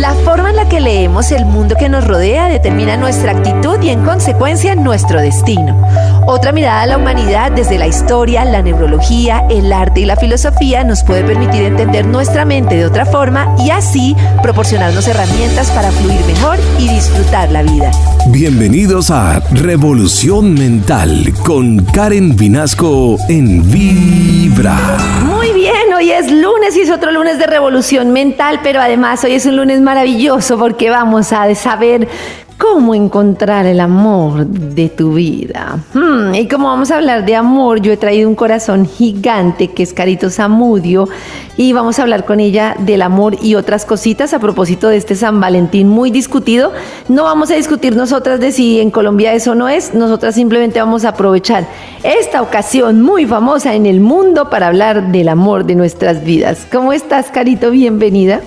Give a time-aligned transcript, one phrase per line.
[0.00, 3.88] La forma en la que leemos el mundo que nos rodea determina nuestra actitud y
[3.88, 5.76] en consecuencia nuestro destino.
[6.24, 10.84] Otra mirada a la humanidad desde la historia, la neurología, el arte y la filosofía
[10.84, 16.20] nos puede permitir entender nuestra mente de otra forma y así proporcionarnos herramientas para fluir
[16.26, 17.90] mejor y disfrutar la vida.
[18.28, 24.76] Bienvenidos a Revolución Mental con Karen Vinasco en Vibra.
[25.24, 29.32] Muy bien, hoy es lunes y es otro lunes de Revolución Mental, pero además hoy
[29.32, 32.06] es un lunes maravilloso porque vamos a saber
[32.58, 35.78] cómo encontrar el amor de tu vida.
[35.94, 39.82] Hmm, y como vamos a hablar de amor, yo he traído un corazón gigante que
[39.82, 41.08] es Carito Zamudio
[41.56, 45.14] y vamos a hablar con ella del amor y otras cositas a propósito de este
[45.14, 46.70] San Valentín muy discutido.
[47.08, 51.06] No vamos a discutir nosotras de si en Colombia eso no es, nosotras simplemente vamos
[51.06, 51.66] a aprovechar
[52.02, 56.66] esta ocasión muy famosa en el mundo para hablar del amor de nuestras vidas.
[56.70, 57.70] ¿Cómo estás, Carito?
[57.70, 58.42] Bienvenida.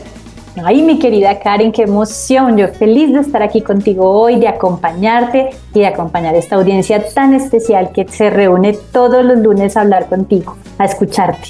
[0.63, 2.57] Ay, mi querida Karen, qué emoción.
[2.57, 7.33] Yo feliz de estar aquí contigo hoy, de acompañarte y de acompañar esta audiencia tan
[7.33, 11.49] especial que se reúne todos los lunes a hablar contigo, a escucharte.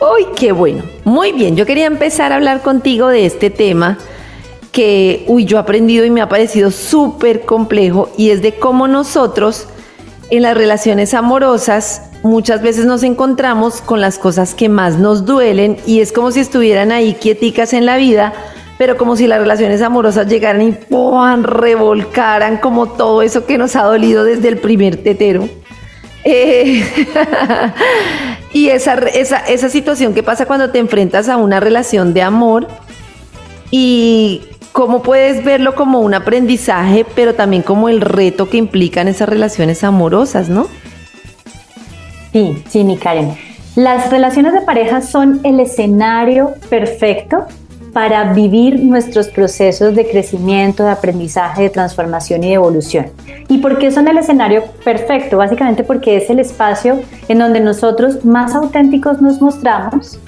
[0.00, 0.82] ¡Ay, qué bueno!
[1.04, 3.98] Muy bien, yo quería empezar a hablar contigo de este tema
[4.72, 8.88] que, uy, yo he aprendido y me ha parecido súper complejo y es de cómo
[8.88, 9.66] nosotros
[10.30, 15.76] en las relaciones amorosas muchas veces nos encontramos con las cosas que más nos duelen
[15.86, 18.32] y es como si estuvieran ahí quieticas en la vida,
[18.76, 21.42] pero como si las relaciones amorosas llegaran y ¡pum!
[21.42, 25.48] revolcaran como todo eso que nos ha dolido desde el primer tetero.
[26.24, 26.84] Eh,
[28.52, 32.66] y esa, esa, esa situación que pasa cuando te enfrentas a una relación de amor
[33.70, 39.28] y cómo puedes verlo como un aprendizaje, pero también como el reto que implican esas
[39.28, 40.68] relaciones amorosas, ¿no?
[42.38, 43.34] Sí, sí, mi Karen.
[43.74, 47.46] Las relaciones de pareja son el escenario perfecto
[47.92, 53.06] para vivir nuestros procesos de crecimiento, de aprendizaje, de transformación y de evolución.
[53.48, 55.38] ¿Y por qué son el escenario perfecto?
[55.38, 60.20] Básicamente porque es el espacio en donde nosotros más auténticos nos mostramos,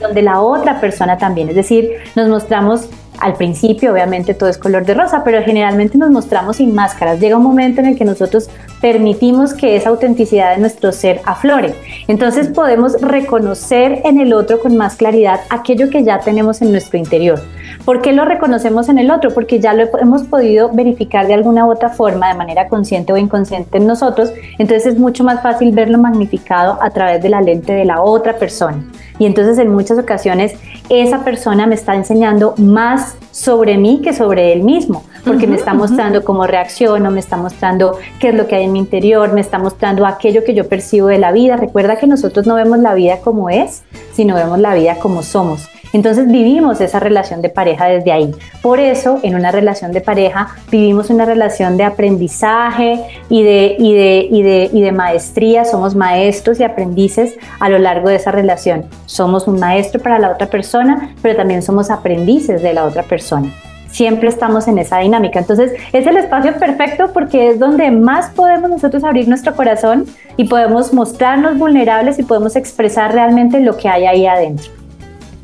[0.00, 2.88] donde la otra persona también, es decir, nos mostramos
[3.22, 7.20] al principio obviamente todo es color de rosa, pero generalmente nos mostramos sin máscaras.
[7.20, 8.50] Llega un momento en el que nosotros
[8.80, 11.72] permitimos que esa autenticidad de nuestro ser aflore.
[12.08, 16.98] Entonces podemos reconocer en el otro con más claridad aquello que ya tenemos en nuestro
[16.98, 17.40] interior.
[17.84, 19.30] ¿Por qué lo reconocemos en el otro?
[19.32, 23.16] Porque ya lo hemos podido verificar de alguna u otra forma, de manera consciente o
[23.16, 24.32] inconsciente en nosotros.
[24.58, 28.36] Entonces es mucho más fácil verlo magnificado a través de la lente de la otra
[28.36, 28.84] persona.
[29.22, 30.56] Y entonces en muchas ocasiones
[30.88, 35.74] esa persona me está enseñando más sobre mí que sobre él mismo, porque me está
[35.74, 39.40] mostrando cómo reacciono, me está mostrando qué es lo que hay en mi interior, me
[39.40, 41.56] está mostrando aquello que yo percibo de la vida.
[41.56, 45.68] Recuerda que nosotros no vemos la vida como es, sino vemos la vida como somos.
[45.92, 48.34] Entonces vivimos esa relación de pareja desde ahí.
[48.62, 53.94] Por eso, en una relación de pareja, vivimos una relación de aprendizaje y de, y
[53.94, 55.66] de, y de, y de maestría.
[55.66, 58.86] Somos maestros y aprendices a lo largo de esa relación.
[59.04, 63.52] Somos un maestro para la otra persona, pero también somos aprendices de la otra persona
[63.92, 65.38] siempre estamos en esa dinámica.
[65.38, 70.44] Entonces es el espacio perfecto porque es donde más podemos nosotros abrir nuestro corazón y
[70.44, 74.72] podemos mostrarnos vulnerables y podemos expresar realmente lo que hay ahí adentro.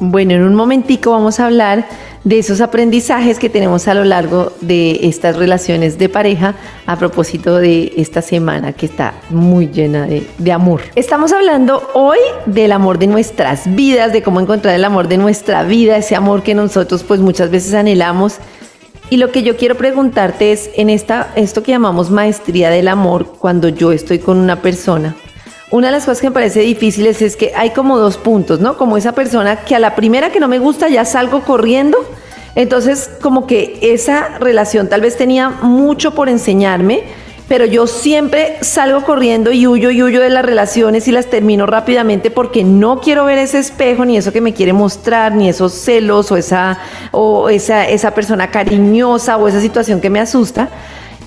[0.00, 1.84] Bueno, en un momentico vamos a hablar
[2.24, 6.54] de esos aprendizajes que tenemos a lo largo de estas relaciones de pareja
[6.86, 10.80] a propósito de esta semana que está muy llena de, amor.
[10.94, 15.62] Estamos hablando hoy del amor de nuestras vidas, de cómo encontrar el amor de nuestra
[15.62, 18.38] vida, ese amor que nosotros pues muchas veces anhelamos.
[19.10, 23.34] Y lo que yo quiero preguntarte es en esta, esto que llamamos maestría del amor,
[23.38, 25.16] cuando yo estoy con una persona,
[25.70, 28.76] una de las cosas que me parece difíciles es que hay como dos puntos, ¿no?
[28.78, 31.98] Como esa persona que a la primera que no me gusta ya salgo corriendo.
[32.54, 37.04] Entonces, como que esa relación tal vez tenía mucho por enseñarme,
[37.46, 41.66] pero yo siempre salgo corriendo y huyo y huyo de las relaciones y las termino
[41.66, 45.72] rápidamente porque no quiero ver ese espejo, ni eso que me quiere mostrar, ni esos
[45.72, 46.78] celos o esa,
[47.10, 50.68] o esa, esa persona cariñosa o esa situación que me asusta.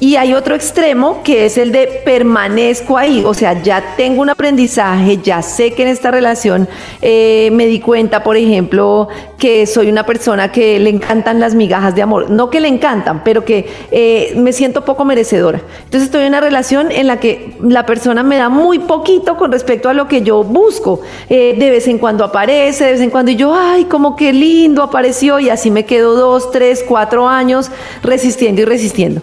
[0.03, 4.31] Y hay otro extremo que es el de permanezco ahí, o sea, ya tengo un
[4.31, 6.67] aprendizaje, ya sé que en esta relación
[7.03, 11.93] eh, me di cuenta, por ejemplo, que soy una persona que le encantan las migajas
[11.93, 15.61] de amor, no que le encantan, pero que eh, me siento poco merecedora.
[15.83, 19.51] Entonces estoy en una relación en la que la persona me da muy poquito con
[19.51, 21.01] respecto a lo que yo busco.
[21.29, 24.33] Eh, de vez en cuando aparece, de vez en cuando y yo, ay, como que
[24.33, 27.69] lindo apareció y así me quedo dos, tres, cuatro años
[28.01, 29.21] resistiendo y resistiendo.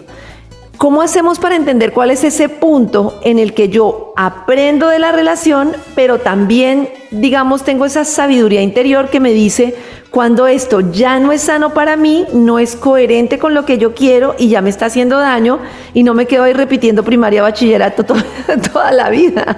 [0.79, 5.11] ¿Cómo hacemos para entender cuál es ese punto en el que yo aprendo de la
[5.11, 9.75] relación, pero también, digamos, tengo esa sabiduría interior que me dice
[10.09, 13.93] cuando esto ya no es sano para mí, no es coherente con lo que yo
[13.93, 15.59] quiero y ya me está haciendo daño
[15.93, 18.05] y no me quedo ahí repitiendo primaria, bachillerato
[18.71, 19.57] toda, la vida?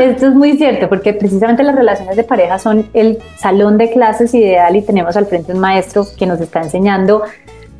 [0.00, 4.32] Esto es muy cierto, porque precisamente las relaciones de pareja son el salón de clases
[4.34, 7.24] ideal y tenemos al frente un maestro que nos está enseñando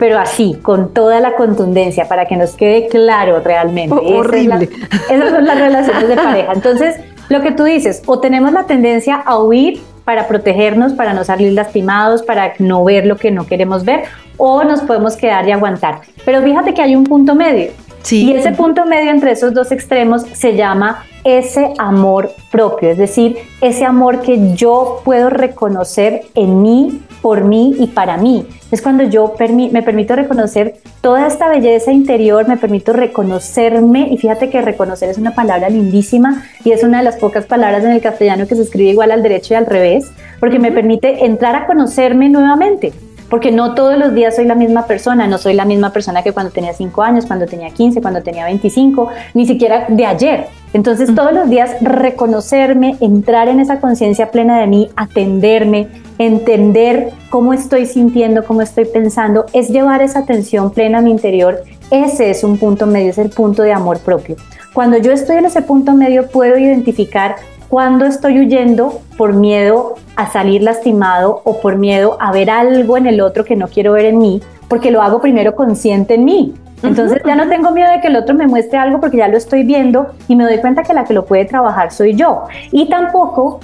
[0.01, 3.95] pero así, con toda la contundencia, para que nos quede claro realmente.
[3.95, 4.71] horrible.
[5.11, 6.53] esas son las relaciones de pareja.
[6.55, 6.97] Entonces,
[7.29, 11.53] lo que tú dices, o tenemos la tendencia a huir para protegernos, para no salir
[11.53, 14.05] lastimados, para no ver lo que no queremos ver,
[14.39, 16.01] o nos podemos quedar y aguantar.
[16.25, 17.71] Pero fíjate que hay un punto medio.
[18.03, 18.31] Sí.
[18.31, 23.37] Y ese punto medio entre esos dos extremos se llama ese amor propio, es decir,
[23.61, 28.47] ese amor que yo puedo reconocer en mí, por mí y para mí.
[28.71, 29.35] Es cuando yo
[29.73, 35.19] me permito reconocer toda esta belleza interior, me permito reconocerme y fíjate que reconocer es
[35.19, 38.63] una palabra lindísima y es una de las pocas palabras en el castellano que se
[38.63, 42.93] escribe igual al derecho y al revés, porque me permite entrar a conocerme nuevamente
[43.31, 46.33] porque no todos los días soy la misma persona, no soy la misma persona que
[46.33, 50.47] cuando tenía 5 años, cuando tenía 15, cuando tenía 25, ni siquiera de ayer.
[50.73, 55.89] Entonces todos los días reconocerme, entrar en esa conciencia plena de mí, atenderme,
[56.19, 61.63] entender cómo estoy sintiendo, cómo estoy pensando, es llevar esa atención plena a mi interior.
[61.91, 64.37] Ese es un punto medio, es el punto de amor propio.
[64.73, 67.37] Cuando yo estoy en ese punto medio puedo identificar
[67.71, 73.07] cuando estoy huyendo por miedo a salir lastimado o por miedo a ver algo en
[73.07, 76.55] el otro que no quiero ver en mí, porque lo hago primero consciente en mí.
[76.83, 79.37] Entonces ya no tengo miedo de que el otro me muestre algo porque ya lo
[79.37, 82.43] estoy viendo y me doy cuenta que la que lo puede trabajar soy yo.
[82.73, 83.61] Y tampoco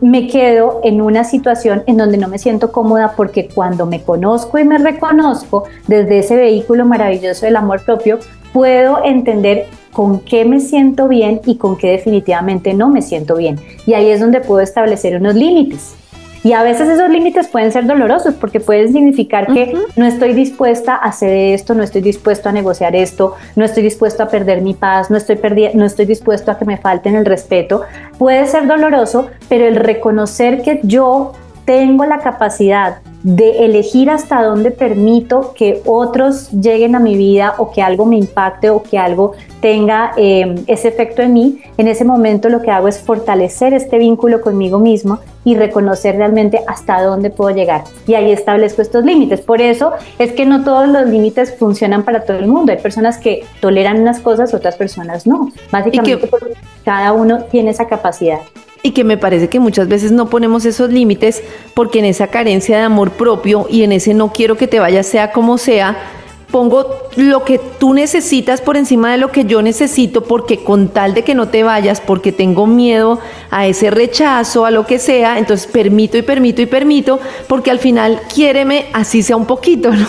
[0.00, 4.58] me quedo en una situación en donde no me siento cómoda porque cuando me conozco
[4.58, 8.18] y me reconozco desde ese vehículo maravilloso del amor propio,
[8.52, 13.58] puedo entender con qué me siento bien y con qué definitivamente no me siento bien.
[13.86, 15.96] Y ahí es donde puedo establecer unos límites.
[16.42, 20.94] Y a veces esos límites pueden ser dolorosos porque pueden significar que no estoy dispuesta
[20.94, 24.72] a hacer esto, no estoy dispuesto a negociar esto, no estoy dispuesto a perder mi
[24.72, 25.38] paz, no estoy,
[25.74, 27.82] no estoy dispuesto a que me falten el respeto.
[28.18, 31.32] Puede ser doloroso, pero el reconocer que yo
[31.70, 37.70] tengo la capacidad de elegir hasta dónde permito que otros lleguen a mi vida o
[37.70, 42.04] que algo me impacte o que algo tenga eh, ese efecto en mí, en ese
[42.04, 47.30] momento lo que hago es fortalecer este vínculo conmigo mismo y reconocer realmente hasta dónde
[47.30, 47.84] puedo llegar.
[48.04, 49.40] Y ahí establezco estos límites.
[49.40, 52.72] Por eso es que no todos los límites funcionan para todo el mundo.
[52.72, 55.52] Hay personas que toleran unas cosas, otras personas no.
[55.70, 58.40] Básicamente porque cada uno tiene esa capacidad
[58.82, 61.42] y que me parece que muchas veces no ponemos esos límites
[61.74, 65.06] porque en esa carencia de amor propio y en ese no quiero que te vayas
[65.06, 65.96] sea como sea,
[66.50, 66.86] pongo
[67.16, 71.22] lo que tú necesitas por encima de lo que yo necesito porque con tal de
[71.22, 75.66] que no te vayas, porque tengo miedo a ese rechazo, a lo que sea, entonces
[75.66, 80.06] permito y permito y permito porque al final quiéreme así sea un poquito, ¿no?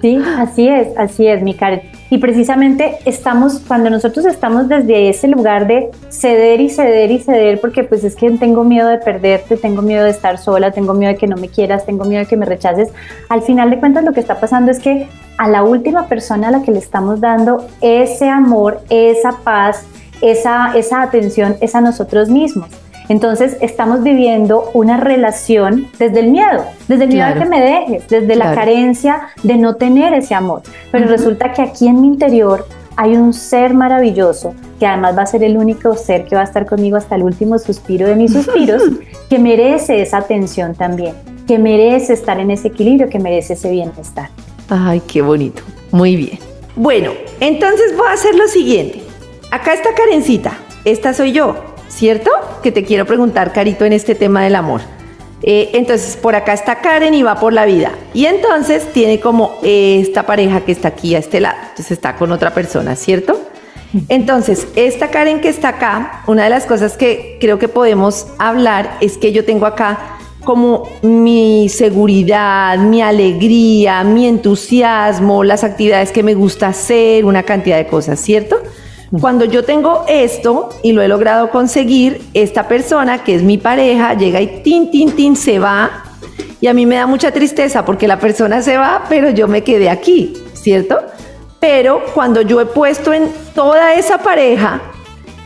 [0.00, 1.91] Sí, así es, así es, mi Karen.
[2.12, 7.58] Y precisamente estamos, cuando nosotros estamos desde ese lugar de ceder y ceder y ceder,
[7.58, 11.14] porque pues es que tengo miedo de perderte, tengo miedo de estar sola, tengo miedo
[11.14, 12.90] de que no me quieras, tengo miedo de que me rechaces,
[13.30, 16.50] al final de cuentas lo que está pasando es que a la última persona a
[16.50, 19.86] la que le estamos dando ese amor, esa paz,
[20.20, 22.68] esa, esa atención es a nosotros mismos.
[23.12, 28.08] Entonces estamos viviendo una relación desde el miedo, desde el miedo a que me dejes,
[28.08, 30.62] desde la carencia de no tener ese amor.
[30.90, 32.66] Pero resulta que aquí en mi interior
[32.96, 36.44] hay un ser maravilloso que además va a ser el único ser que va a
[36.44, 38.82] estar conmigo hasta el último suspiro de mis suspiros,
[39.28, 41.14] que merece esa atención también,
[41.46, 44.30] que merece estar en ese equilibrio, que merece ese bienestar.
[44.70, 45.62] Ay, qué bonito.
[45.90, 46.38] Muy bien.
[46.76, 49.02] Bueno, entonces voy a hacer lo siguiente.
[49.50, 50.56] Acá está Karencita.
[50.86, 51.71] Esta soy yo.
[51.94, 52.30] ¿Cierto?
[52.62, 54.80] Que te quiero preguntar, Carito, en este tema del amor.
[55.42, 57.92] Eh, entonces, por acá está Karen y va por la vida.
[58.14, 61.58] Y entonces tiene como esta pareja que está aquí a este lado.
[61.62, 63.40] Entonces está con otra persona, ¿cierto?
[64.08, 68.96] Entonces, esta Karen que está acá, una de las cosas que creo que podemos hablar
[69.00, 76.22] es que yo tengo acá como mi seguridad, mi alegría, mi entusiasmo, las actividades que
[76.22, 78.56] me gusta hacer, una cantidad de cosas, ¿cierto?
[79.20, 84.14] Cuando yo tengo esto y lo he logrado conseguir, esta persona que es mi pareja
[84.14, 86.04] llega y tin, tin, tin, se va.
[86.62, 89.62] Y a mí me da mucha tristeza porque la persona se va, pero yo me
[89.62, 90.98] quedé aquí, ¿cierto?
[91.60, 94.80] Pero cuando yo he puesto en toda esa pareja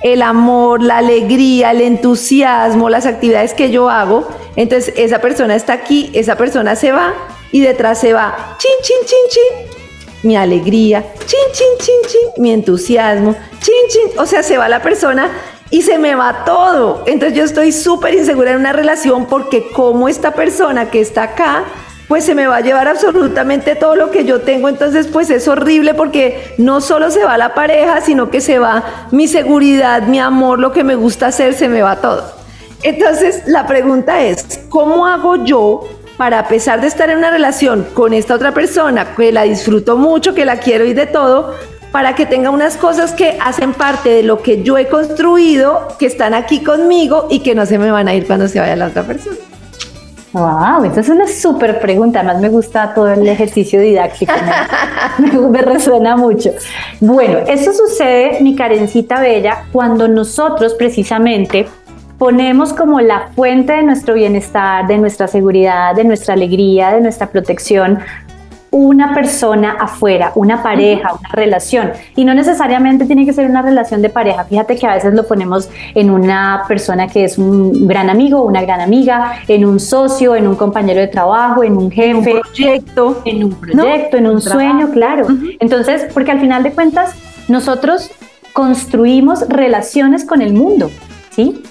[0.00, 5.72] el amor, la alegría, el entusiasmo, las actividades que yo hago, entonces esa persona está
[5.72, 7.14] aquí, esa persona se va
[7.50, 9.85] y detrás se va, chin, chin, chin, chin,
[10.26, 14.18] mi alegría, chin, chin, chin, chin, mi entusiasmo, chin, chin.
[14.18, 15.30] O sea, se va la persona
[15.70, 17.04] y se me va todo.
[17.06, 21.64] Entonces yo estoy súper insegura en una relación porque como esta persona que está acá,
[22.08, 24.68] pues se me va a llevar absolutamente todo lo que yo tengo.
[24.68, 29.08] Entonces, pues es horrible porque no solo se va la pareja, sino que se va
[29.10, 32.24] mi seguridad, mi amor, lo que me gusta hacer, se me va todo.
[32.82, 37.86] Entonces, la pregunta es, ¿cómo hago yo para, a pesar de estar en una relación
[37.94, 41.54] con esta otra persona, que la disfruto mucho, que la quiero y de todo,
[41.92, 46.06] para que tenga unas cosas que hacen parte de lo que yo he construido, que
[46.06, 48.88] están aquí conmigo y que no se me van a ir cuando se vaya la
[48.88, 49.36] otra persona?
[50.32, 52.20] Wow, esa es una súper pregunta.
[52.20, 54.34] Además, me gusta todo el ejercicio didáctico.
[55.18, 56.50] Me, me, resuena mucho.
[57.00, 61.66] Bueno, eso sucede, mi carencita bella, cuando nosotros precisamente
[62.18, 67.28] ponemos como la fuente de nuestro bienestar, de nuestra seguridad, de nuestra alegría, de nuestra
[67.28, 67.98] protección,
[68.70, 71.92] una persona afuera, una pareja, una relación.
[72.14, 74.44] Y no necesariamente tiene que ser una relación de pareja.
[74.44, 78.62] Fíjate que a veces lo ponemos en una persona que es un gran amigo, una
[78.62, 82.10] gran amiga, en un socio, en un compañero de trabajo, en un jefe.
[82.10, 83.22] En un proyecto.
[83.24, 85.26] En un proyecto, en un, sueño, claro.
[85.58, 87.14] Entonces, porque al final de cuentas,
[87.48, 88.10] nosotros
[88.52, 90.90] construimos relaciones con el mundo,
[91.30, 91.62] ¿sí?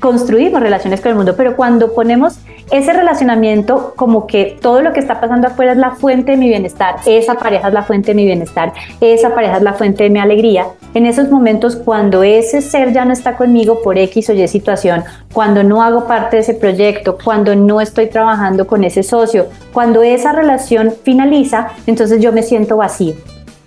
[0.00, 2.38] Construimos relaciones con el mundo, pero cuando ponemos
[2.70, 6.48] ese relacionamiento como que todo lo que está pasando afuera es la fuente de mi
[6.48, 10.10] bienestar, esa pareja es la fuente de mi bienestar, esa pareja es la fuente de
[10.10, 14.34] mi alegría, en esos momentos cuando ese ser ya no está conmigo por X o
[14.34, 19.02] Y situación, cuando no hago parte de ese proyecto, cuando no estoy trabajando con ese
[19.02, 23.14] socio, cuando esa relación finaliza, entonces yo me siento vacío.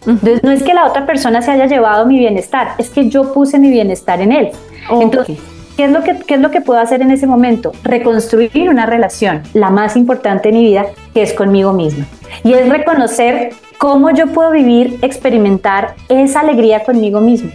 [0.06, 3.34] Entonces no es que la otra persona se haya llevado mi bienestar, es que yo
[3.34, 4.50] puse mi bienestar en él.
[4.90, 5.38] Entonces,
[5.78, 7.72] ¿Qué es, lo que, ¿Qué es lo que puedo hacer en ese momento?
[7.84, 12.06] Reconstruir una relación, la más importante de mi vida, que es conmigo misma.
[12.44, 17.52] Y es reconocer cómo yo puedo vivir, experimentar esa alegría conmigo mismo.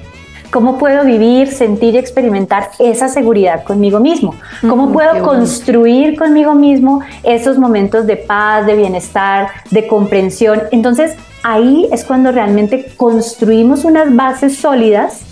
[0.50, 4.34] ¿Cómo puedo vivir, sentir y experimentar esa seguridad conmigo mismo?
[4.62, 10.62] ¿Cómo puedo construir conmigo mismo esos momentos de paz, de bienestar, de comprensión?
[10.70, 15.25] Entonces, ahí es cuando realmente construimos unas bases sólidas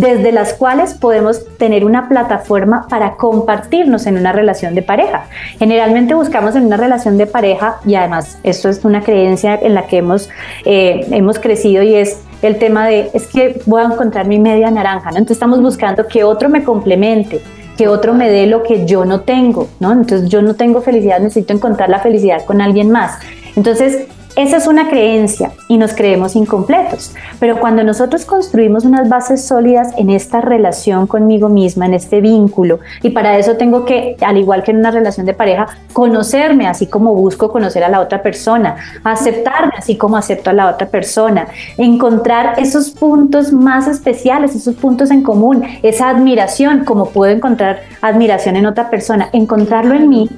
[0.00, 5.26] desde las cuales podemos tener una plataforma para compartirnos en una relación de pareja.
[5.58, 9.86] Generalmente buscamos en una relación de pareja, y además esto es una creencia en la
[9.86, 10.28] que hemos,
[10.66, 14.70] eh, hemos crecido y es el tema de, es que voy a encontrar mi media
[14.70, 15.16] naranja, ¿no?
[15.16, 17.40] Entonces estamos buscando que otro me complemente,
[17.78, 19.92] que otro me dé lo que yo no tengo, ¿no?
[19.92, 23.18] Entonces yo no tengo felicidad, necesito encontrar la felicidad con alguien más.
[23.56, 27.14] Entonces, esa es una creencia y nos creemos incompletos.
[27.40, 32.80] Pero cuando nosotros construimos unas bases sólidas en esta relación conmigo misma, en este vínculo,
[33.02, 36.86] y para eso tengo que, al igual que en una relación de pareja, conocerme así
[36.86, 41.48] como busco conocer a la otra persona, aceptarme así como acepto a la otra persona,
[41.78, 48.56] encontrar esos puntos más especiales, esos puntos en común, esa admiración, como puedo encontrar admiración
[48.56, 50.30] en otra persona, encontrarlo en mí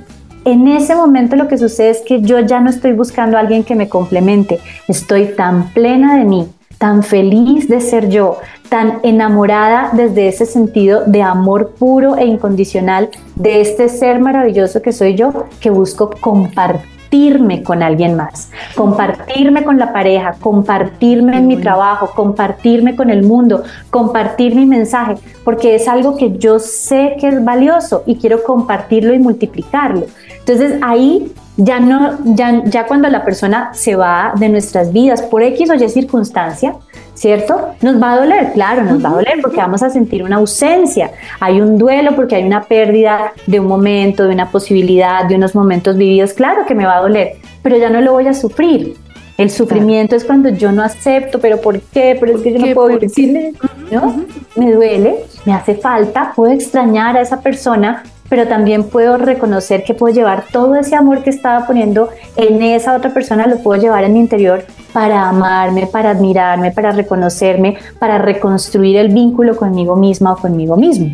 [0.45, 3.65] en ese momento lo que sucede es que yo ya no estoy buscando a alguien
[3.65, 9.91] que me complemente, estoy tan plena de mí, tan feliz de ser yo, tan enamorada
[9.93, 15.47] desde ese sentido de amor puro e incondicional de este ser maravilloso que soy yo,
[15.61, 22.11] que busco compartir compartirme con alguien más, compartirme con la pareja, compartirme en mi trabajo,
[22.15, 27.43] compartirme con el mundo, compartir mi mensaje, porque es algo que yo sé que es
[27.43, 30.05] valioso y quiero compartirlo y multiplicarlo.
[30.49, 35.43] Entonces ahí ya no, ya, ya cuando la persona se va de nuestras vidas por
[35.43, 36.77] X o Y circunstancia,
[37.13, 37.75] ¿cierto?
[37.83, 41.11] Nos va a doler, claro, nos va a doler porque vamos a sentir una ausencia.
[41.41, 45.55] Hay un duelo porque hay una pérdida de un momento, de una posibilidad, de unos
[45.55, 48.97] momentos vividos, claro que me va a doler, pero ya no lo voy a sufrir.
[49.37, 52.17] El sufrimiento es cuando yo no acepto, pero ¿por qué?
[52.19, 53.57] Pero es que yo no puedo vivir sin
[53.91, 54.25] ¿no?
[54.57, 59.95] Me duele, me hace falta, puedo extrañar a esa persona, pero también puedo reconocer que
[59.95, 64.05] puedo llevar todo ese amor que estaba poniendo en esa otra persona, lo puedo llevar
[64.05, 70.33] en mi interior para amarme, para admirarme, para reconocerme, para reconstruir el vínculo conmigo misma
[70.33, 71.11] o conmigo mismo.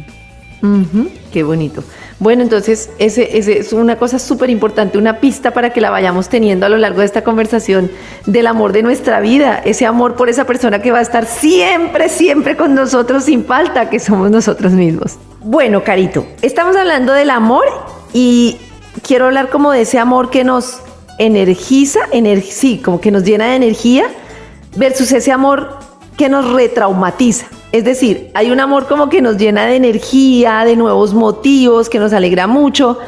[1.30, 1.84] qué bonito.
[2.20, 6.64] Bueno, entonces ese es una cosa súper importante, una pista para que la vayamos teniendo
[6.64, 7.90] a lo largo de esta conversación
[8.24, 12.08] del amor de nuestra vida, ese amor por esa persona que va a estar siempre,
[12.08, 15.18] siempre con nosotros sin falta, que somos nosotros mismos.
[15.46, 17.66] Bueno, Carito, estamos hablando del amor
[18.14, 18.56] y
[19.06, 20.78] quiero hablar como de ese amor que nos
[21.18, 22.00] energiza,
[22.48, 24.06] sí, como que nos llena de energía,
[24.74, 25.76] versus ese amor
[26.16, 27.44] que nos retraumatiza.
[27.72, 31.98] Es decir, hay un amor como que nos llena de energía, de nuevos motivos, que
[31.98, 32.98] nos alegra mucho,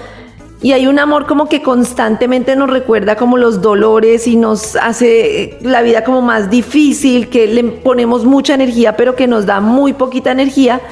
[0.60, 5.56] y hay un amor como que constantemente nos recuerda como los dolores y nos hace
[5.62, 9.94] la vida como más difícil, que le ponemos mucha energía pero que nos da muy
[9.94, 10.82] poquita energía.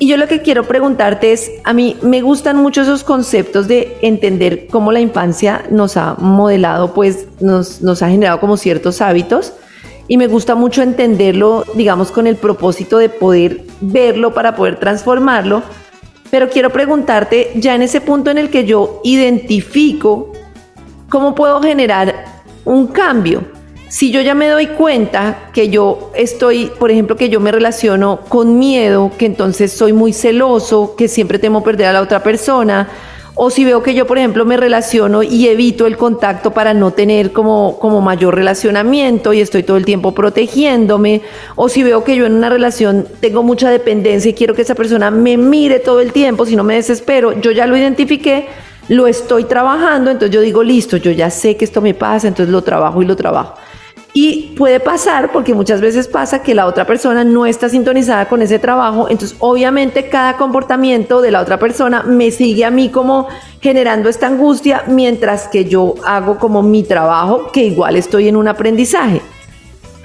[0.00, 3.96] Y yo lo que quiero preguntarte es, a mí me gustan mucho esos conceptos de
[4.02, 9.52] entender cómo la infancia nos ha modelado, pues nos, nos ha generado como ciertos hábitos.
[10.08, 15.62] Y me gusta mucho entenderlo, digamos, con el propósito de poder verlo para poder transformarlo
[16.30, 20.32] pero quiero preguntarte, ya en ese punto en el que yo identifico
[21.08, 23.42] cómo puedo generar un cambio,
[23.90, 28.20] si yo ya me doy cuenta que yo estoy, por ejemplo, que yo me relaciono
[28.28, 32.88] con miedo, que entonces soy muy celoso, que siempre temo perder a la otra persona,
[33.34, 36.92] o si veo que yo, por ejemplo, me relaciono y evito el contacto para no
[36.92, 41.22] tener como, como mayor relacionamiento y estoy todo el tiempo protegiéndome,
[41.56, 44.76] o si veo que yo en una relación tengo mucha dependencia y quiero que esa
[44.76, 48.46] persona me mire todo el tiempo, si no me desespero, yo ya lo identifiqué,
[48.86, 52.52] lo estoy trabajando, entonces yo digo, listo, yo ya sé que esto me pasa, entonces
[52.52, 53.54] lo trabajo y lo trabajo.
[54.12, 58.42] Y puede pasar, porque muchas veces pasa que la otra persona no está sintonizada con
[58.42, 63.28] ese trabajo, entonces obviamente cada comportamiento de la otra persona me sigue a mí como
[63.60, 68.48] generando esta angustia mientras que yo hago como mi trabajo, que igual estoy en un
[68.48, 69.22] aprendizaje.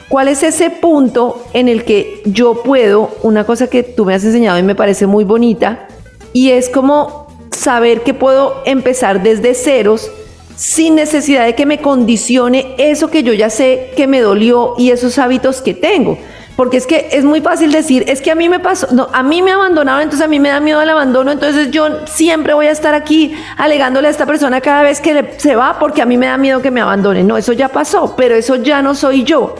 [0.07, 4.24] ¿Cuál es ese punto en el que yo puedo, una cosa que tú me has
[4.24, 5.88] enseñado y me parece muy bonita,
[6.31, 10.12] y es como saber que puedo empezar desde ceros?
[10.55, 14.91] Sin necesidad de que me condicione eso que yo ya sé que me dolió y
[14.91, 16.17] esos hábitos que tengo.
[16.55, 19.24] Porque es que es muy fácil decir, es que a mí me pasó, no, a
[19.24, 22.67] mí me abandonaron, entonces a mí me da miedo el abandono, entonces yo siempre voy
[22.67, 26.17] a estar aquí alegándole a esta persona cada vez que se va porque a mí
[26.17, 27.24] me da miedo que me abandone.
[27.24, 29.55] No, eso ya pasó, pero eso ya no soy yo.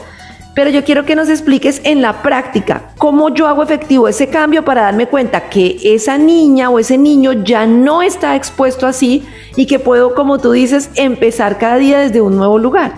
[0.56, 4.64] Pero yo quiero que nos expliques en la práctica cómo yo hago efectivo ese cambio
[4.64, 9.22] para darme cuenta que esa niña o ese niño ya no está expuesto así
[9.54, 12.94] y que puedo, como tú dices, empezar cada día desde un nuevo lugar.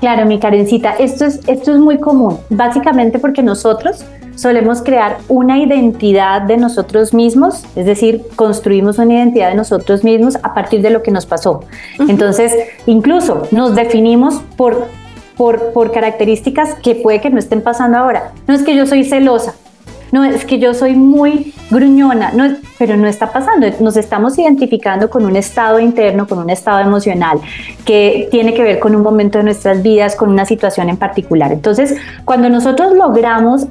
[0.00, 4.04] Claro, mi Karencita, esto es, esto es muy común, básicamente porque nosotros
[4.34, 10.36] solemos crear una identidad de nosotros mismos, es decir, construimos una identidad de nosotros mismos
[10.42, 11.60] a partir de lo que nos pasó.
[12.08, 12.52] Entonces,
[12.86, 14.88] incluso nos definimos por
[15.36, 18.32] por, características que puede que no estén pasando ahora.
[18.46, 19.54] No es que yo soy celosa,
[20.12, 23.66] no es que yo soy muy gruñona, no, pero no está pasando.
[23.80, 27.40] Nos estamos identificando con un estado interno, con un estado emocional
[27.84, 31.52] que tiene que ver con un momento de nuestras vidas, con una situación en particular.
[31.52, 33.66] Entonces, cuando nosotros logramos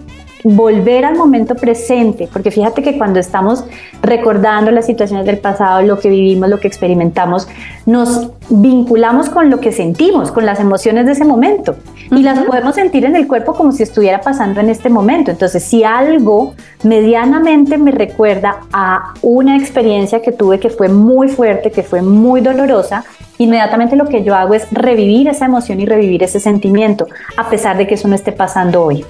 [0.46, 3.66] volver al momento presente, porque fíjate que cuando estamos
[4.04, 7.48] recordando las situaciones del pasado, lo que vivimos, lo que experimentamos,
[7.88, 11.76] nos vinculamos con lo que sentimos, con las emociones de ese momento
[12.12, 15.32] y las podemos sentir en el cuerpo como si estuviera pasando en este momento.
[15.32, 16.54] Entonces, si algo
[16.84, 22.42] medianamente me recuerda a una experiencia que tuve que fue muy fuerte, que fue muy
[22.42, 23.04] dolorosa,
[23.40, 27.78] inmediatamente lo que yo hago es revivir esa emoción y revivir ese sentimiento, a pesar
[27.78, 29.04] de que eso no esté pasando hoy.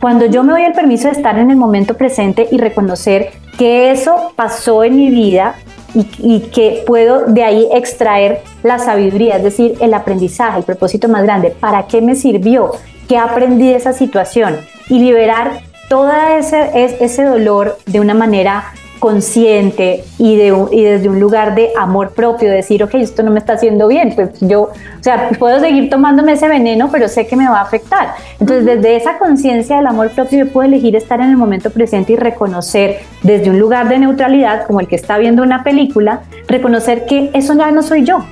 [0.00, 3.90] Cuando yo me doy el permiso de estar en el momento presente y reconocer que
[3.90, 5.54] eso pasó en mi vida
[5.94, 11.22] y, que puedo de ahí extraer la sabiduría, es decir, el aprendizaje, el propósito más
[11.22, 12.72] grande, ¿para qué me sirvió?
[13.08, 14.56] ¿Qué aprendí de esa situación?
[14.88, 21.18] Y liberar todo ese, ese dolor de una manera consciente y, de, y desde un
[21.18, 25.02] lugar de amor propio, decir, ok, esto no me está haciendo bien, pues yo, o
[25.02, 28.10] sea, puedo seguir tomándome ese veneno, pero sé que me va a afectar.
[28.38, 32.12] Entonces, desde esa conciencia del amor propio, yo puedo elegir estar en el momento presente
[32.12, 37.06] y reconocer desde un lugar de neutralidad, como el que está viendo una película, reconocer
[37.06, 38.24] que eso ya no soy yo,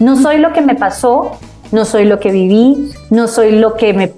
[0.00, 1.38] no soy lo que me pasó,
[1.74, 4.12] no soy lo que viví, no soy lo que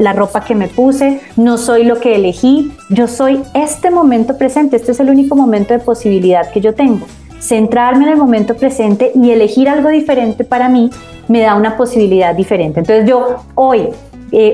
[0.00, 4.76] la ropa que me puse, no soy lo que elegí, yo soy este momento presente,
[4.76, 7.06] este es el único momento de posibilidad que yo tengo.
[7.38, 10.90] Centrarme en el momento presente y elegir algo diferente para mí
[11.28, 12.80] me da una posibilidad diferente.
[12.80, 13.88] Entonces yo hoy,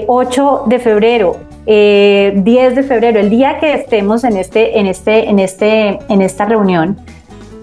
[0.09, 4.87] 8 eh, de febrero, 10 eh, de febrero, el día que estemos en, este, en,
[4.87, 6.99] este, en, este, en esta reunión,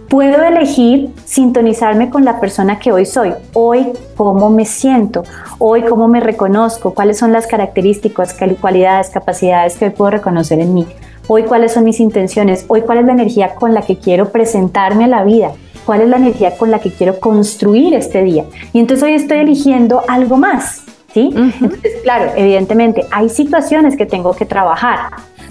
[0.09, 5.23] Puedo elegir sintonizarme con la persona que hoy soy, hoy cómo me siento,
[5.57, 10.87] hoy cómo me reconozco, cuáles son las características, cualidades, capacidades que puedo reconocer en mí,
[11.27, 15.05] hoy cuáles son mis intenciones, hoy cuál es la energía con la que quiero presentarme
[15.05, 15.53] a la vida,
[15.85, 18.45] cuál es la energía con la que quiero construir este día.
[18.73, 21.31] Y entonces hoy estoy eligiendo algo más, ¿sí?
[21.35, 24.99] Entonces, claro, evidentemente hay situaciones que tengo que trabajar,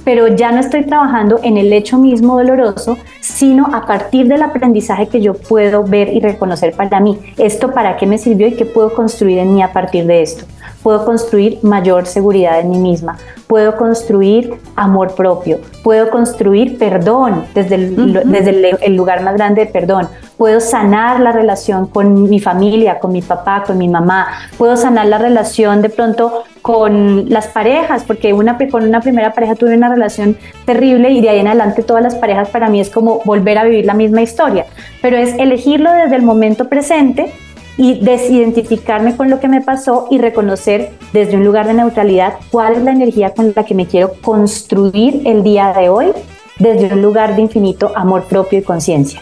[0.05, 5.09] pero ya no estoy trabajando en el hecho mismo doloroso, sino a partir del aprendizaje
[5.09, 7.19] que yo puedo ver y reconocer para mí.
[7.39, 10.45] ¿Esto para qué me sirvió y qué puedo construir en mí a partir de esto?
[10.85, 13.17] Puedo construir mayor seguridad en mí misma,
[13.47, 19.73] puedo construir amor propio, puedo construir perdón desde el, desde el lugar más grande de
[19.73, 24.27] perdón, puedo sanar la relación con mi familia, con mi papá, con mi mamá,
[24.59, 29.55] puedo sanar la relación de pronto con las parejas, porque una, con una primera pareja
[29.55, 32.91] tuve una relación terrible y de ahí en adelante todas las parejas para mí es
[32.91, 34.67] como volver a vivir la misma historia,
[35.01, 37.33] pero es elegirlo desde el momento presente
[37.77, 42.75] y desidentificarme con lo que me pasó y reconocer desde un lugar de neutralidad cuál
[42.75, 46.13] es la energía con la que me quiero construir el día de hoy
[46.59, 49.21] desde un lugar de infinito amor propio y conciencia.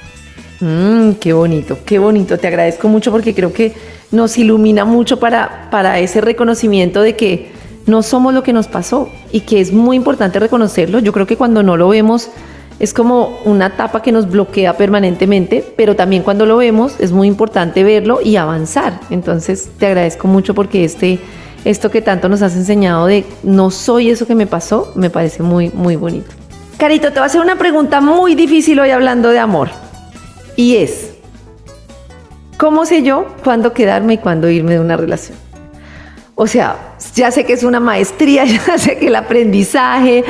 [0.60, 2.38] Mm, qué bonito, qué bonito.
[2.38, 3.72] Te agradezco mucho porque creo que
[4.10, 7.50] nos ilumina mucho para, para ese reconocimiento de que
[7.86, 10.98] no somos lo que nos pasó y que es muy importante reconocerlo.
[10.98, 12.28] Yo creo que cuando no lo vemos
[12.78, 17.28] es como una tapa que nos bloquea permanentemente, pero también cuando lo vemos es muy
[17.28, 19.00] importante verlo y avanzar.
[19.10, 21.20] Entonces te agradezco mucho porque este,
[21.64, 25.42] esto que tanto nos has enseñado de no soy eso que me pasó, me parece
[25.42, 26.30] muy, muy bonito.
[26.76, 29.68] Carito, te voy a hacer una pregunta muy difícil hoy hablando de amor.
[30.56, 31.10] Y es,
[32.58, 35.38] ¿cómo sé yo cuándo quedarme y cuándo irme de una relación?
[36.34, 40.24] O sea, ya sé que es una maestría, ya sé que el aprendizaje,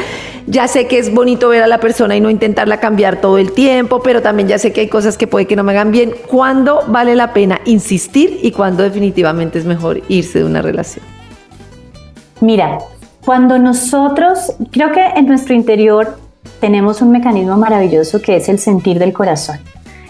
[0.47, 3.53] ya sé que es bonito ver a la persona y no intentarla cambiar todo el
[3.53, 6.15] tiempo, pero también ya sé que hay cosas que puede que no me hagan bien.
[6.29, 11.05] ¿Cuándo vale la pena insistir y cuándo definitivamente es mejor irse de una relación?
[12.41, 12.79] Mira,
[13.25, 16.19] cuando nosotros, creo que en nuestro interior
[16.61, 19.59] tenemos un mecanismo maravilloso que es el sentir del corazón.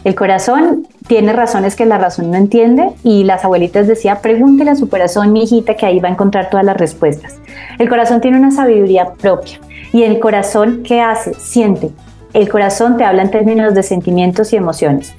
[0.05, 4.75] El corazón tiene razones que la razón no entiende y las abuelitas decían, pregúntele a
[4.75, 7.37] su corazón, mi hijita, que ahí va a encontrar todas las respuestas.
[7.79, 9.61] El corazón tiene una sabiduría propia
[9.93, 11.35] y el corazón, ¿qué hace?
[11.35, 11.91] Siente.
[12.33, 15.15] El corazón te habla en términos de sentimientos y emociones.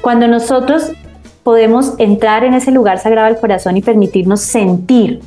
[0.00, 0.92] Cuando nosotros
[1.44, 5.20] podemos entrar en ese lugar sagrado del corazón y permitirnos sentir,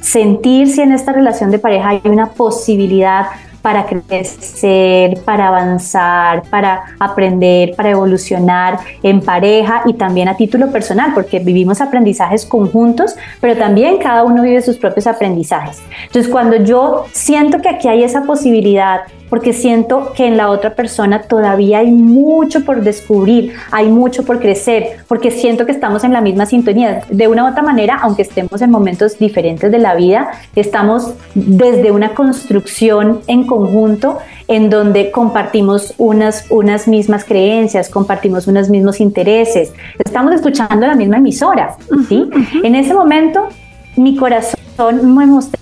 [0.00, 3.26] sentir si en esta relación de pareja hay una posibilidad
[3.62, 11.12] para crecer, para avanzar, para aprender, para evolucionar en pareja y también a título personal,
[11.14, 15.80] porque vivimos aprendizajes conjuntos, pero también cada uno vive sus propios aprendizajes.
[16.06, 20.74] Entonces, cuando yo siento que aquí hay esa posibilidad porque siento que en la otra
[20.74, 26.12] persona todavía hay mucho por descubrir, hay mucho por crecer, porque siento que estamos en
[26.12, 27.00] la misma sintonía.
[27.08, 31.90] De una u otra manera, aunque estemos en momentos diferentes de la vida, estamos desde
[31.90, 34.18] una construcción en conjunto
[34.48, 39.72] en donde compartimos unas, unas mismas creencias, compartimos unos mismos intereses,
[40.04, 42.28] estamos escuchando la misma emisora, ¿sí?
[42.62, 43.48] En ese momento,
[43.96, 45.58] mi corazón me mostró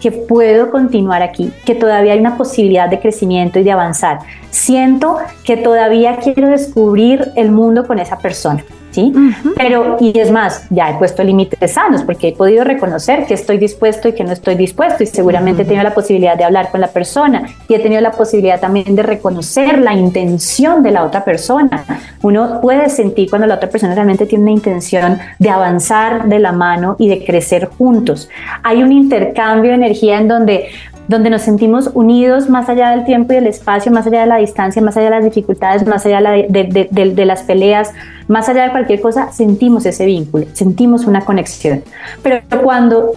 [0.00, 4.18] que puedo continuar aquí, que todavía hay una posibilidad de crecimiento y de avanzar.
[4.50, 8.64] Siento que todavía quiero descubrir el mundo con esa persona.
[8.94, 9.12] ¿Sí?
[9.56, 13.58] Pero, y es más, ya he puesto límites sanos porque he podido reconocer que estoy
[13.58, 16.80] dispuesto y que no estoy dispuesto y seguramente he tenido la posibilidad de hablar con
[16.80, 21.24] la persona y he tenido la posibilidad también de reconocer la intención de la otra
[21.24, 21.84] persona.
[22.22, 26.52] Uno puede sentir cuando la otra persona realmente tiene una intención de avanzar de la
[26.52, 28.30] mano y de crecer juntos.
[28.62, 30.68] Hay un intercambio de energía en donde
[31.08, 34.36] donde nos sentimos unidos más allá del tiempo y del espacio, más allá de la
[34.36, 37.92] distancia, más allá de las dificultades, más allá de, las peleas,
[38.28, 41.82] más allá de cualquier cosa, sentimos ese vínculo, sentimos una conexión.
[42.22, 43.12] Pero cuando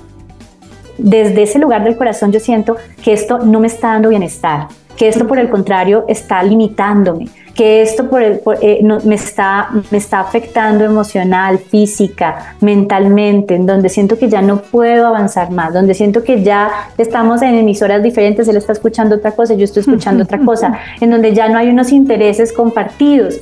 [0.97, 4.67] desde ese lugar del corazón yo siento que esto no me está dando bienestar,
[4.97, 9.97] que esto por el contrario está limitándome, que esto por el, eh, me, está, me
[9.99, 15.93] está afectando emocional, física, mentalmente, en donde siento que ya no puedo avanzar más, donde
[15.93, 20.23] siento que ya estamos en emisoras diferentes, él está escuchando otra cosa, yo estoy escuchando
[20.23, 23.39] otra cosa, en donde ya no hay unos intereses compartidos.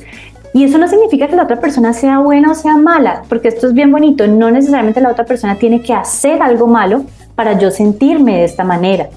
[0.52, 3.66] Y eso no significa que la otra persona sea buena o sea mala, porque esto
[3.66, 7.04] es bien bonito, no necesariamente la otra persona tiene que hacer algo malo
[7.36, 9.08] para yo sentirme de esta manera.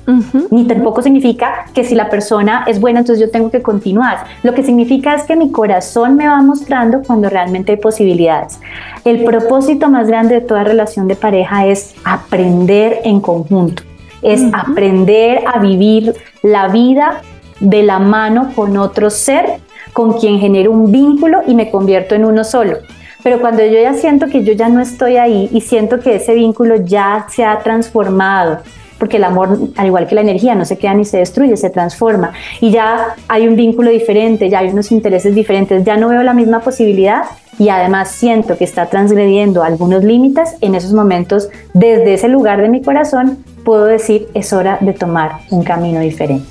[0.52, 4.26] Ni tampoco significa que si la persona es buena, entonces yo tengo que continuar.
[4.44, 8.60] Lo que significa es que mi corazón me va mostrando cuando realmente hay posibilidades.
[9.06, 13.84] El propósito más grande de toda relación de pareja es aprender en conjunto,
[14.22, 17.22] es aprender a vivir la vida
[17.62, 19.60] de la mano con otro ser
[19.94, 22.78] con quien genero un vínculo y me convierto en uno solo.
[23.24, 26.34] Pero cuando yo ya siento que yo ya no estoy ahí y siento que ese
[26.34, 28.60] vínculo ya se ha transformado,
[28.98, 31.70] porque el amor, al igual que la energía, no se queda ni se destruye, se
[31.70, 32.32] transforma.
[32.62, 36.34] Y ya hay un vínculo diferente, ya hay unos intereses diferentes, ya no veo la
[36.34, 37.24] misma posibilidad
[37.58, 42.70] y además siento que está transgrediendo algunos límites, en esos momentos, desde ese lugar de
[42.70, 46.48] mi corazón, puedo decir, es hora de tomar un camino diferente.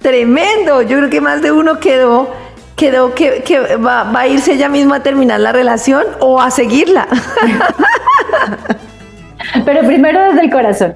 [0.00, 2.30] Tremendo, yo creo que más de uno quedó
[2.80, 7.06] quedó que, va, a irse ella misma a terminar la relación o a seguirla.
[9.66, 10.94] Pero primero desde el corazón.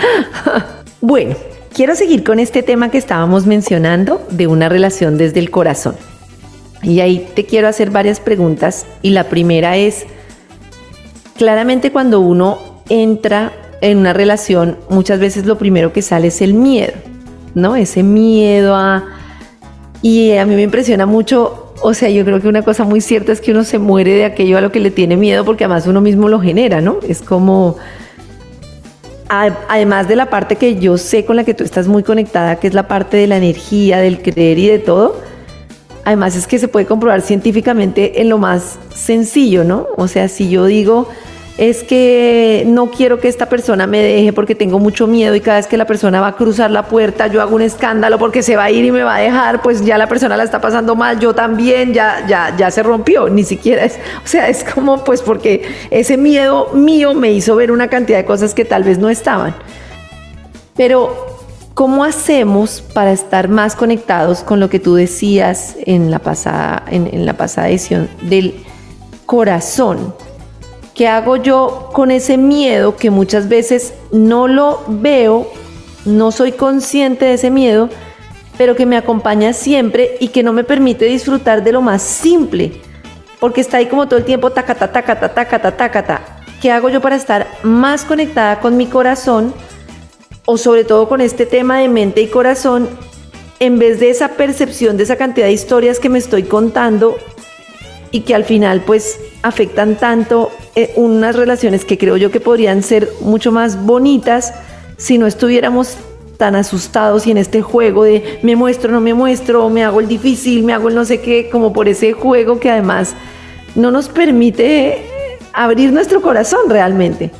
[1.02, 1.36] bueno,
[1.74, 5.96] quiero seguir con este tema que estábamos mencionando de una relación desde el corazón.
[6.82, 10.06] Y ahí te quiero hacer varias preguntas y la primera es,
[11.36, 16.54] claramente cuando uno entra en una relación, muchas veces lo primero que sale es el
[16.54, 16.94] miedo,
[17.54, 17.76] ¿no?
[17.76, 19.19] Ese miedo a...
[20.02, 23.32] Y a mí me impresiona mucho, o sea, yo creo que una cosa muy cierta
[23.32, 25.86] es que uno se muere de aquello a lo que le tiene miedo porque además
[25.86, 26.98] uno mismo lo genera, ¿no?
[27.06, 27.76] Es como...
[29.28, 32.66] Además de la parte que yo sé con la que tú estás muy conectada, que
[32.66, 35.20] es la parte de la energía, del creer y de todo,
[36.04, 39.86] además es que se puede comprobar científicamente en lo más sencillo, ¿no?
[39.96, 41.08] O sea, si yo digo,
[41.60, 45.58] es que no quiero que esta persona me deje porque tengo mucho miedo y cada
[45.58, 48.56] vez que la persona va a cruzar la puerta yo hago un escándalo porque se
[48.56, 50.96] va a ir y me va a dejar, pues ya la persona la está pasando
[50.96, 55.04] mal, yo también, ya, ya, ya se rompió, ni siquiera es, o sea, es como
[55.04, 58.98] pues porque ese miedo mío me hizo ver una cantidad de cosas que tal vez
[58.98, 59.54] no estaban.
[60.78, 61.26] Pero,
[61.74, 67.26] ¿cómo hacemos para estar más conectados con lo que tú decías en la pasada, en
[67.26, 68.54] la pasada edición del
[69.26, 70.14] corazón?
[71.00, 75.50] ¿Qué hago yo con ese miedo que muchas veces no lo veo,
[76.04, 77.88] no soy consciente de ese miedo,
[78.58, 82.82] pero que me acompaña siempre y que no me permite disfrutar de lo más simple?
[83.38, 86.20] Porque está ahí como todo el tiempo, tacata, tacata, tacata, tacata.
[86.60, 89.54] ¿Qué hago yo para estar más conectada con mi corazón?
[90.44, 92.90] O sobre todo con este tema de mente y corazón,
[93.58, 97.16] en vez de esa percepción de esa cantidad de historias que me estoy contando
[98.12, 102.82] y que al final pues afectan tanto eh, unas relaciones que creo yo que podrían
[102.82, 104.54] ser mucho más bonitas
[104.96, 105.96] si no estuviéramos
[106.36, 110.08] tan asustados y en este juego de me muestro, no me muestro, me hago el
[110.08, 113.14] difícil, me hago el no sé qué, como por ese juego que además
[113.74, 115.04] no nos permite
[115.52, 117.30] abrir nuestro corazón realmente.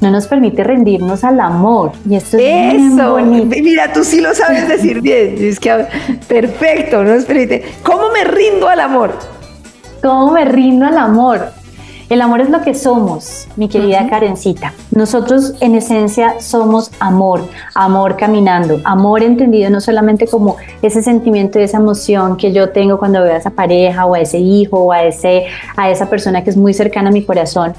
[0.00, 1.92] No nos permite rendirnos al amor.
[2.08, 5.36] Y esto es Eso, mira, tú sí lo sabes decir bien.
[5.38, 5.86] Es que
[6.28, 7.64] perfecto, no nos permite.
[7.82, 9.37] ¿Cómo me rindo al amor?
[10.02, 11.50] ¿Cómo me rindo al amor?
[12.08, 14.72] El amor es lo que somos, mi querida Karencita.
[14.92, 17.42] Nosotros en esencia somos amor,
[17.74, 22.98] amor caminando, amor entendido no solamente como ese sentimiento y esa emoción que yo tengo
[22.98, 26.44] cuando veo a esa pareja o a ese hijo o a, ese, a esa persona
[26.44, 27.74] que es muy cercana a mi corazón,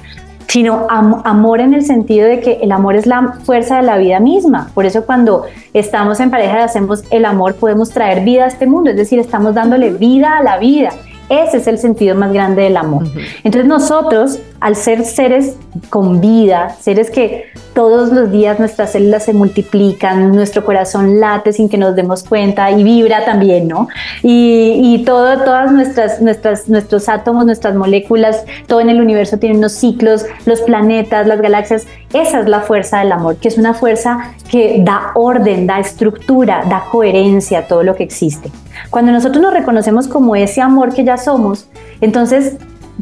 [0.46, 4.20] sino amor en el sentido de que el amor es la fuerza de la vida
[4.20, 4.70] misma.
[4.74, 8.66] Por eso cuando estamos en pareja y hacemos el amor podemos traer vida a este
[8.66, 10.90] mundo, es decir, estamos dándole vida a la vida.
[11.30, 13.04] Ese es el sentido más grande del amor.
[13.44, 15.56] Entonces nosotros, al ser seres
[15.88, 21.68] con vida, seres que todos los días nuestras células se multiplican, nuestro corazón late sin
[21.68, 23.88] que nos demos cuenta y vibra también, ¿no?
[24.22, 29.72] Y, todo, todas nuestras, nuestras, nuestros átomos, nuestras moléculas, todo en el universo tiene unos
[29.72, 31.86] ciclos, los planetas, las galaxias.
[32.12, 36.64] Esa es la fuerza del amor, que es una fuerza que da orden, da estructura,
[36.68, 38.50] da coherencia a todo lo que existe.
[38.90, 41.68] Cuando nosotros nos reconocemos como ese amor que ya somos,
[42.00, 42.56] entonces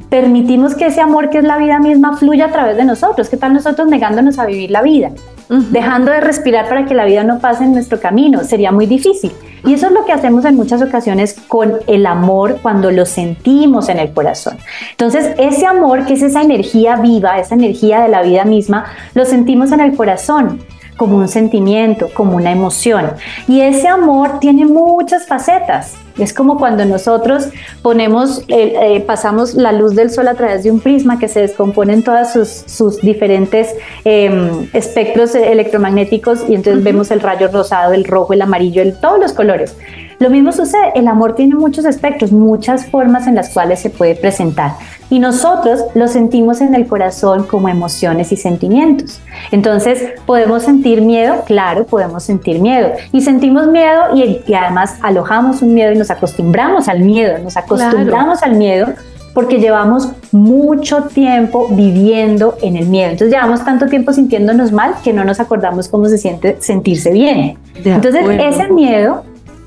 [0.08, 3.28] permitimos que ese amor que es la vida misma fluya a través de nosotros.
[3.28, 5.10] ¿Qué tal nosotros negándonos a vivir la vida?
[5.48, 8.44] Dejando de respirar para que la vida no pase en nuestro camino.
[8.44, 9.32] Sería muy difícil.
[9.64, 13.88] Y eso es lo que hacemos en muchas ocasiones con el amor cuando lo sentimos
[13.88, 14.56] en el corazón.
[14.90, 18.84] Entonces, ese amor, que es esa energía viva, esa energía de la vida misma,
[19.14, 20.60] lo sentimos en el corazón
[20.98, 23.12] como un sentimiento, como una emoción.
[23.46, 25.94] Y ese amor tiene muchas facetas.
[26.18, 27.48] Es como cuando nosotros
[27.80, 31.40] ponemos, eh, eh, pasamos la luz del sol a través de un prisma que se
[31.40, 32.28] descompone en todos
[32.66, 33.68] sus, diferentes
[34.04, 39.20] em, espectros electromagnéticos y entonces vemos el rayo rosado, el rojo, el amarillo, el, todos
[39.20, 39.76] los colores.
[40.18, 44.16] Lo mismo sucede, el amor tiene muchos espectros, muchas formas en las cuales se puede
[44.16, 44.72] presentar
[45.10, 49.20] y nosotros lo sentimos en el corazón como emociones y sentimientos.
[49.50, 51.44] Entonces, ¿podemos sentir miedo?
[51.46, 52.90] Claro, podemos sentir miedo.
[53.12, 58.42] Y sentimos miedo y, además alojamos un miedo y nos acostumbramos al miedo, nos acostumbramos
[58.42, 58.88] al miedo
[59.34, 63.10] porque llevamos mucho tiempo viviendo en el miedo.
[63.12, 67.56] Entonces llevamos tanto tiempo sintiéndonos mal que no nos acordamos cómo se siente sentirse bien.
[67.84, 69.22] Entonces ese miedo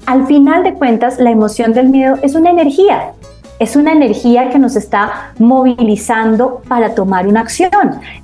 [0.05, 3.13] al final de cuentas, la emoción del miedo es una energía.
[3.59, 7.71] Es una energía que nos está movilizando para tomar una acción.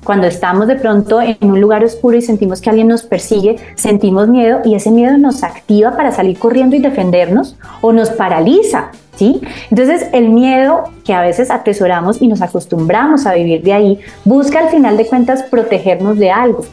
[0.02, 4.26] Cuando estamos de pronto en un lugar oscuro y sentimos que alguien nos persigue, sentimos
[4.26, 8.90] miedo y ese miedo nos activa para salir corriendo y defendernos o nos paraliza.
[9.14, 9.40] ¿Sí?
[9.70, 14.60] Entonces el miedo que a veces atesoramos y nos acostumbramos a vivir de ahí, busca
[14.60, 16.64] al final de cuentas protegernos de algo.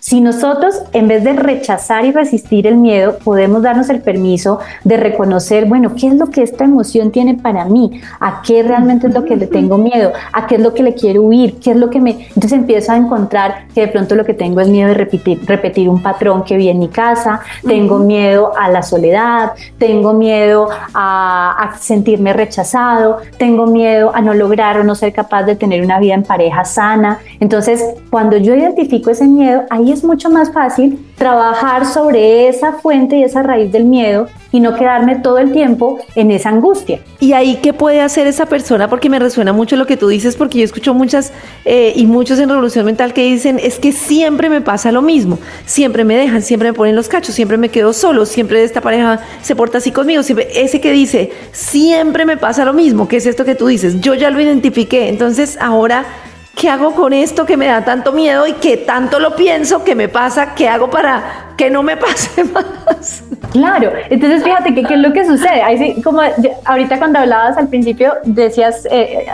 [0.00, 4.96] Si nosotros, en vez de rechazar y resistir el miedo, podemos darnos el permiso de
[4.96, 8.00] reconocer, bueno, ¿qué es lo que esta emoción tiene para mí?
[8.18, 10.12] ¿A qué realmente es lo que le tengo miedo?
[10.32, 11.60] ¿A qué es lo que le quiero huir?
[11.60, 12.28] ¿Qué es lo que me...
[12.28, 15.86] Entonces empiezo a encontrar que de pronto lo que tengo es miedo de repetir, repetir
[15.90, 21.56] un patrón que vi en mi casa, tengo miedo a la soledad, tengo miedo a,
[21.62, 26.00] a sentirme rechazado, tengo miedo a no lograr o no ser capaz de tener una
[26.00, 27.18] vida en pareja sana.
[27.38, 33.16] Entonces, cuando yo identifico ese miedo, ahí es mucho más fácil trabajar sobre esa fuente
[33.16, 37.00] y esa raíz del miedo y no quedarme todo el tiempo en esa angustia.
[37.20, 38.88] ¿Y ahí qué puede hacer esa persona?
[38.88, 41.32] Porque me resuena mucho lo que tú dices, porque yo escucho muchas
[41.64, 45.38] eh, y muchos en Revolución Mental que dicen, es que siempre me pasa lo mismo,
[45.66, 49.20] siempre me dejan, siempre me ponen los cachos, siempre me quedo solo, siempre esta pareja
[49.42, 53.26] se porta así conmigo, siempre ese que dice, siempre me pasa lo mismo, ¿qué es
[53.26, 54.00] esto que tú dices?
[54.00, 56.06] Yo ya lo identifiqué, entonces ahora
[56.54, 59.94] ¿qué hago con esto que me da tanto miedo y que tanto lo pienso que
[59.94, 60.54] me pasa?
[60.54, 63.22] ¿Qué hago para que no me pase más?
[63.52, 65.62] Claro, entonces fíjate que qué es lo que sucede.
[65.62, 66.20] Ahí como
[66.64, 69.26] ahorita cuando hablabas al principio decías, eh,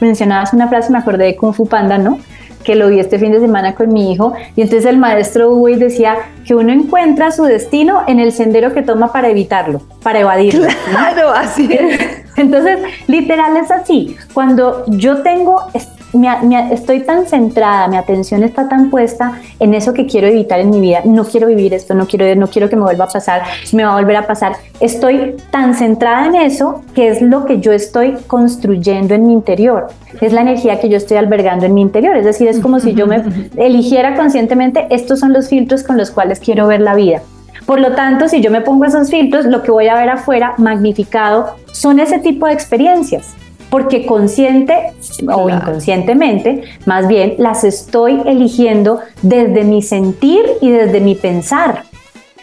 [0.00, 2.18] mencionabas una frase, me acordé de Kung Fu Panda, ¿no?
[2.68, 5.76] que lo vi este fin de semana con mi hijo, y entonces el maestro Uwe
[5.76, 10.66] decía que uno encuentra su destino en el sendero que toma para evitarlo, para evadirlo.
[10.90, 11.98] Claro, así es.
[12.36, 14.16] Entonces, literal es así.
[14.34, 15.62] Cuando yo tengo
[16.70, 20.80] estoy tan centrada, mi atención está tan puesta en eso que quiero evitar en mi
[20.80, 21.00] vida.
[21.04, 23.42] No quiero vivir esto, no quiero, no quiero que me vuelva a pasar,
[23.72, 24.56] me va a volver a pasar.
[24.80, 29.88] Estoy tan centrada en eso que es lo que yo estoy construyendo en mi interior.
[30.20, 32.16] Es la energía que yo estoy albergando en mi interior.
[32.16, 33.22] Es decir, es como si yo me
[33.56, 37.22] eligiera conscientemente, estos son los filtros con los cuales quiero ver la vida.
[37.66, 40.54] Por lo tanto, si yo me pongo esos filtros, lo que voy a ver afuera
[40.56, 43.34] magnificado son ese tipo de experiencias
[43.70, 44.92] porque consciente
[45.32, 51.84] o inconscientemente, más bien, las estoy eligiendo desde mi sentir y desde mi pensar.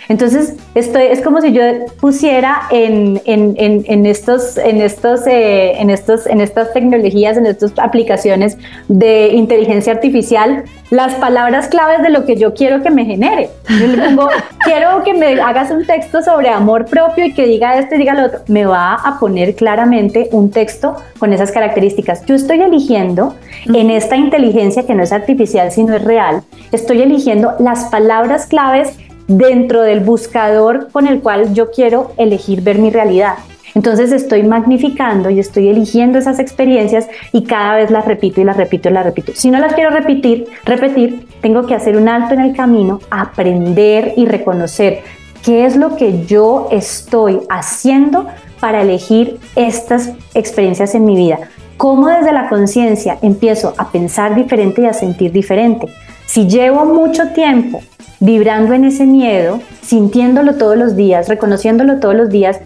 [0.08, 1.62] Entonces, estoy, es como si yo
[2.00, 7.74] pusiera en, en, en, estos, en, estos, eh, en, estos, en estas tecnologías, en estas
[7.78, 13.50] aplicaciones de inteligencia artificial, las palabras claves de lo que yo quiero que me genere.
[13.68, 14.30] Yo le pongo,
[14.63, 18.13] quiero que me hagas un texto sobre amor propio y que diga esto y diga
[18.13, 18.39] lo otro.
[18.48, 22.26] Me va a poner claramente un texto con esas características.
[22.26, 27.54] Yo estoy eligiendo en esta inteligencia que no es artificial, sino es real, estoy eligiendo
[27.60, 33.36] las palabras claves dentro del buscador con el cual yo quiero elegir ver mi realidad.
[33.76, 38.56] Entonces estoy magnificando y estoy eligiendo esas experiencias y cada vez las repito y las
[38.56, 39.34] repito y las repito.
[39.36, 44.14] Si no las quiero repetir, repetir, tengo que hacer un alto en el camino, aprender
[44.16, 45.02] y reconocer
[45.44, 48.28] qué es lo que yo estoy haciendo
[48.62, 51.40] para elegir estas experiencias en mi vida.
[51.76, 55.88] Cómo desde la conciencia empiezo a pensar diferente y a sentir diferente.
[56.26, 57.82] Si llevo mucho tiempo
[58.19, 62.60] vibrando en ese miedo, sintiéndolo todos los días, reconociéndolo todos los días,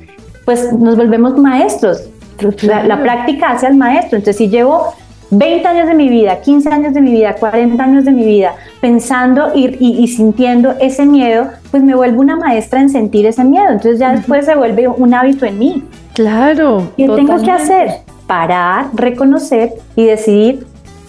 [0.46, 2.10] pues nos volvemos maestros.
[2.62, 4.18] La, práctica hace al maestro.
[4.18, 4.94] Entonces, si llevo
[5.32, 8.56] 20 años de mi vida, 15 años de mi vida, 40 años de mi vida,
[8.82, 13.68] pensando y, sintiendo ese miedo, pues me vuelvo una maestra en sentir ese miedo.
[13.70, 15.84] Entonces ya después se vuelve un hábito en mí.
[16.14, 16.92] Claro.
[16.98, 17.90] ¿Qué tengo que hacer?
[18.26, 20.66] Parar, reconocer y decidir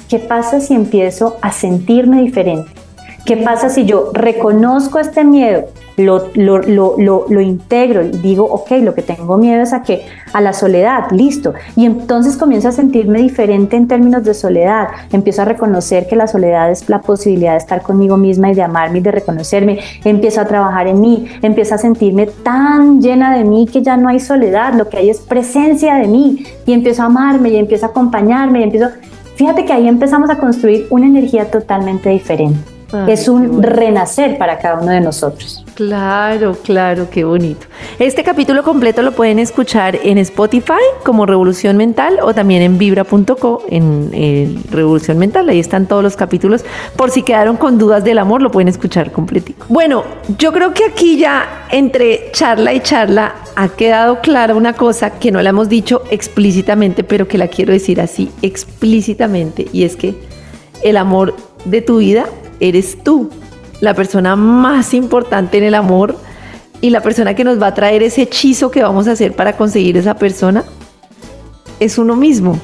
[0.08, 2.79] qué pasa si empiezo a sentirme diferente.
[3.24, 5.64] ¿Qué pasa si yo reconozco este miedo,
[5.96, 10.40] lo, lo, lo, lo, integro digo, ok, lo que tengo miedo es a que a
[10.40, 11.54] la soledad, listo.
[11.76, 14.88] Y entonces comienzo a sentirme diferente en términos de soledad.
[15.12, 18.62] Empiezo a reconocer que la soledad es la posibilidad de estar conmigo misma y de
[18.62, 19.80] amarme y de reconocerme.
[20.04, 24.08] Empiezo a trabajar en mí, empiezo a sentirme tan llena de mí que ya no
[24.08, 26.44] hay soledad, lo que hay es presencia de mí.
[26.66, 28.88] Y empiezo a amarme y empiezo a acompañarme y empiezo...
[29.34, 32.69] Fíjate que ahí empezamos a construir una energía totalmente diferente
[33.08, 35.64] es un renacer para cada uno de nosotros.
[35.74, 37.66] Claro, claro, qué bonito.
[37.98, 43.64] Este capítulo completo lo pueden escuchar en Spotify como Revolución Mental o también en vibra.co
[43.70, 45.48] en, Revolución Mental.
[45.48, 46.64] Ahí están todos los capítulos.
[46.96, 49.64] Por si quedaron con dudas del amor, lo pueden escuchar completito.
[49.68, 50.04] Bueno,
[50.36, 55.30] yo creo que aquí ya entre charla y charla ha quedado clara una cosa que
[55.30, 60.14] no la hemos dicho explícitamente, pero que la quiero decir así explícitamente, y es que
[60.82, 62.26] el amor de tu vida
[62.60, 63.30] eres tú,
[63.80, 66.16] la persona más importante en el amor
[66.80, 69.56] y la persona que nos va a traer ese hechizo que vamos a hacer para
[69.56, 70.64] conseguir esa persona
[71.78, 72.58] es uno mismo.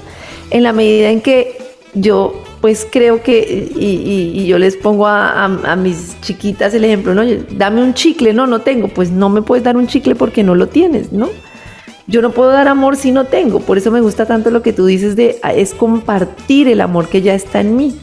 [0.51, 1.59] En la medida en que
[1.95, 7.23] yo pues creo que, y, yo les pongo a, mis chiquitas el ejemplo, ¿no?
[7.53, 10.55] Dame un chicle, no, no tengo, pues no me puedes dar un chicle porque no
[10.55, 11.29] lo tienes, ¿no?
[12.09, 14.73] Yo no puedo dar amor si no tengo, por eso me gusta tanto lo que
[14.73, 17.97] tú dices de, es compartir el amor que ya está en mí.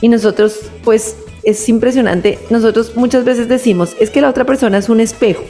[0.00, 2.38] Y nosotros, pues es impresionante.
[2.50, 5.42] Nosotros muchas veces decimos, es que la otra persona es un espejo.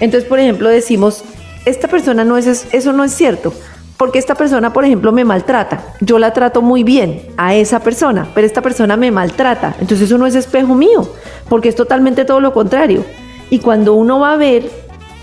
[0.00, 1.24] Entonces, por ejemplo, decimos,
[1.64, 3.52] esta persona no es, eso no es cierto.
[3.96, 5.84] Porque esta persona, por ejemplo, me maltrata.
[6.00, 9.76] Yo la trato muy bien a esa persona, pero esta persona me maltrata.
[9.80, 11.08] Entonces eso no es espejo mío,
[11.48, 13.04] porque es totalmente todo lo contrario.
[13.48, 14.68] Y cuando uno va a ver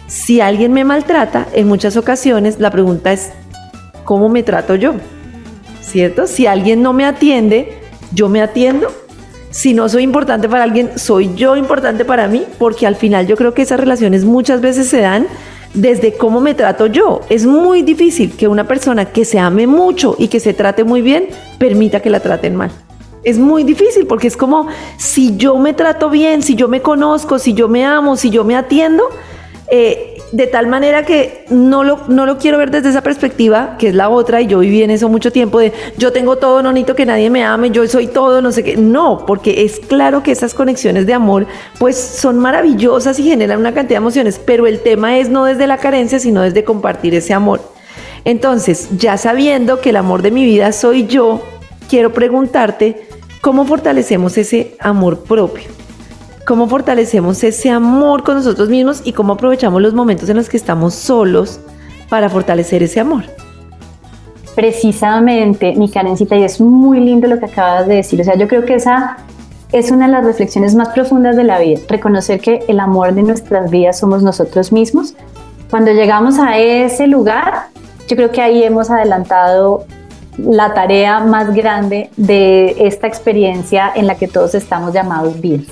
[0.07, 3.32] si alguien me maltrata, en muchas ocasiones la pregunta es,
[4.05, 4.93] ¿cómo me trato yo?
[5.82, 6.26] ¿Cierto?
[6.26, 7.82] Si alguien no me atiende,
[8.14, 8.91] yo me atiendo.
[9.52, 13.36] Si no soy importante para alguien, soy yo importante para mí, porque al final yo
[13.36, 15.28] creo que esas relaciones muchas veces se dan
[15.74, 17.22] desde cómo me trato yo.
[17.30, 21.02] Es muy difícil que una persona que se ame mucho y que se trate muy
[21.02, 22.72] bien permita que la traten mal.
[23.24, 27.39] Es muy difícil porque es como si yo me trato bien, si yo me conozco,
[27.39, 29.04] si yo me amo, si yo me atiendo,
[29.72, 33.89] eh, de tal manera que no lo, no lo quiero ver desde esa perspectiva, que
[33.89, 36.71] es la otra, y yo viví en eso mucho tiempo, de yo tengo todo, no
[36.71, 38.77] necesito que nadie me ame, yo soy todo, no sé qué.
[38.77, 41.47] No, porque es claro que esas conexiones de amor,
[41.80, 45.67] pues son maravillosas y generan una cantidad de emociones, pero el tema es no desde
[45.67, 47.61] la carencia, sino desde compartir ese amor.
[48.25, 51.41] Entonces, ya sabiendo que el amor de mi vida soy yo,
[51.89, 53.07] quiero preguntarte,
[53.41, 55.69] ¿cómo fortalecemos ese amor propio?
[56.50, 60.58] Cómo fortalecemos ese amor con nosotros mismos y cómo aprovechamos los momentos en los que
[60.58, 61.60] estamos solos
[62.10, 63.26] para fortalecer ese amor.
[64.56, 68.20] Precisamente, mi Karencita, y es muy lindo lo que acabas de decir.
[68.20, 69.18] O sea, yo creo que esa
[69.72, 73.22] es una de las reflexiones más profundas de la vida, reconocer que el amor de
[73.22, 75.14] nuestras vidas somos nosotros mismos.
[75.70, 77.68] Cuando llegamos a ese lugar,
[78.08, 79.86] yo creo que ahí hemos adelantado
[80.39, 85.68] la tarea más grande de esta experiencia en la que todos estamos llamados vivos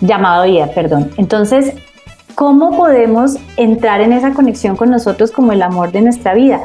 [0.00, 1.10] llamado vida, perdón.
[1.16, 1.74] Entonces,
[2.34, 6.60] ¿cómo podemos entrar en esa conexión con nosotros como el amor de nuestra vida?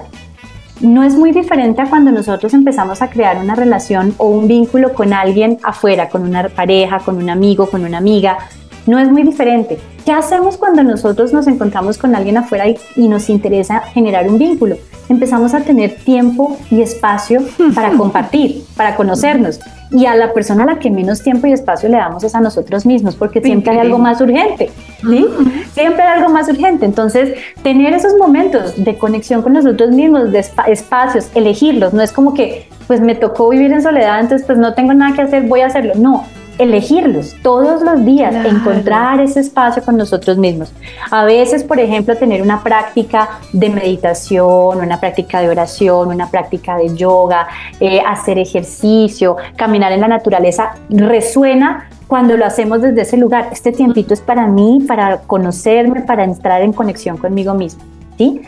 [0.82, 4.94] No es muy diferente a cuando nosotros empezamos a crear una relación o un vínculo
[4.94, 8.38] con alguien afuera, con una pareja, con un amigo, con una amiga.
[8.86, 9.80] No es muy diferente.
[10.06, 14.76] ¿Qué hacemos cuando nosotros nos encontramos con alguien afuera y, nos interesa generar un vínculo?
[15.08, 17.42] Empezamos a tener tiempo y espacio
[17.74, 19.60] para compartir, para conocernos
[19.92, 22.42] y a la persona a la que menos tiempo y espacio le damos es a
[22.42, 24.72] nosotros mismos, porque siempre hay algo más urgente,
[25.02, 25.28] ¿sí?
[25.74, 26.86] Siempre hay algo más urgente.
[26.86, 32.34] Entonces, tener esos momentos de conexión con nosotros mismos, de espacios, elegirlos, no es como
[32.34, 35.62] que, pues me tocó vivir en soledad, entonces pues no tengo nada que hacer, voy
[35.62, 35.94] a hacerlo.
[35.96, 36.26] No,
[36.58, 40.74] elegirlos todos los días, encontrar ese espacio con nosotros mismos.
[41.12, 46.78] A veces, por ejemplo, tener una práctica de meditación, una práctica de oración, una práctica
[46.78, 47.48] de yoga,
[47.80, 53.50] eh, hacer ejercicio, caminar en la naturaleza, resuena cuando lo hacemos desde ese lugar.
[53.52, 57.84] Este tiempito es para mí, para conocerme, para entrar en conexión conmigo mismo.
[58.18, 58.42] ¿sí?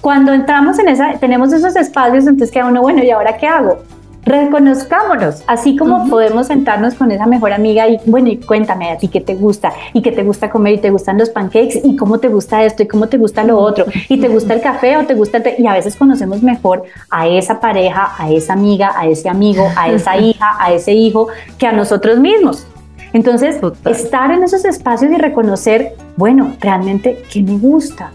[0.00, 3.78] Cuando entramos en esa, tenemos esos espacios, entonces queda uno, bueno, ¿y ahora qué hago?
[4.24, 9.08] Reconozcámonos, así como podemos sentarnos con esa mejor amiga y bueno, y cuéntame a ti
[9.08, 12.18] qué te gusta y qué te gusta comer y te gustan los pancakes y cómo
[12.18, 15.04] te gusta esto y cómo te gusta lo otro y te gusta el café o
[15.06, 19.06] te gusta el y a veces conocemos mejor a esa pareja, a esa amiga, a
[19.06, 22.66] ese amigo, a esa hija, a ese hijo que a nosotros mismos.
[23.12, 28.10] Entonces, estar en esos espacios y reconocer, bueno, realmente qué me gusta,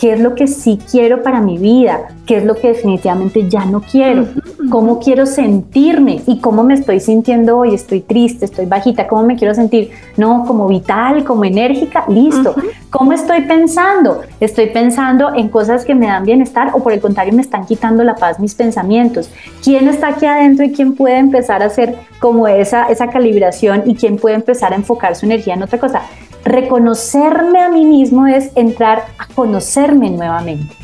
[0.00, 3.66] qué es lo que sí quiero para mi vida, qué es lo que definitivamente ya
[3.66, 4.28] no quiero,
[4.70, 9.36] cómo quiero sentirme y cómo me estoy sintiendo hoy, estoy triste, estoy bajita, cómo me
[9.36, 12.54] quiero sentir, no, como vital, como enérgica, listo,
[12.88, 17.34] cómo estoy pensando, estoy pensando en cosas que me dan bienestar o por el contrario
[17.34, 19.30] me están quitando la paz mis pensamientos,
[19.62, 23.94] quién está aquí adentro y quién puede empezar a hacer como esa, esa calibración y
[23.94, 26.02] quién puede empezar a enfocar su energía en otra cosa
[26.44, 30.74] reconocerme a mí mismo es entrar a conocerme nuevamente.